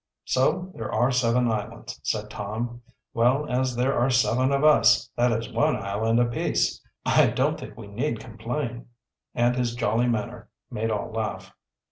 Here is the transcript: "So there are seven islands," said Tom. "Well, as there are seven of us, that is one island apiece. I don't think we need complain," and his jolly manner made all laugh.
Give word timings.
"So 0.25 0.71
there 0.73 0.91
are 0.91 1.11
seven 1.11 1.47
islands," 1.51 1.99
said 2.01 2.31
Tom. 2.31 2.81
"Well, 3.13 3.47
as 3.47 3.75
there 3.75 3.93
are 3.95 4.09
seven 4.09 4.51
of 4.51 4.63
us, 4.63 5.11
that 5.15 5.31
is 5.31 5.53
one 5.53 5.75
island 5.75 6.19
apiece. 6.19 6.81
I 7.05 7.27
don't 7.27 7.59
think 7.59 7.77
we 7.77 7.85
need 7.85 8.19
complain," 8.19 8.87
and 9.35 9.55
his 9.55 9.75
jolly 9.75 10.07
manner 10.07 10.49
made 10.71 10.89
all 10.89 11.11
laugh. 11.11 11.53